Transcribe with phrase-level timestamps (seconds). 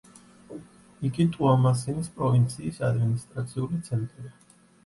[1.09, 4.35] იგი ტუამასინის პროვინციის ადმინისტრაციული ცენტრია.